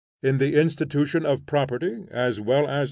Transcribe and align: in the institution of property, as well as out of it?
in 0.23 0.39
the 0.39 0.55
institution 0.59 1.25
of 1.27 1.45
property, 1.45 2.05
as 2.09 2.39
well 2.41 2.61
as 2.65 2.69
out 2.69 2.73
of 2.73 2.75
it? 2.75 2.79